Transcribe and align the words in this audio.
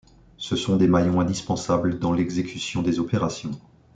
Ce 0.37 0.55
sont 0.55 0.77
des 0.77 0.87
maillons 0.87 1.19
indispensables 1.19 1.99
dans 1.99 2.11
l'exécution 2.11 2.81
des 2.81 2.97
opérations. 2.99 3.51